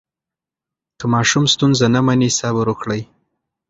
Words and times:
که 0.99 1.05
ماشوم 1.13 1.45
ستونزه 1.53 1.87
نه 1.95 2.01
مني، 2.05 2.29
صبر 2.39 2.65
وکړئ. 2.69 3.01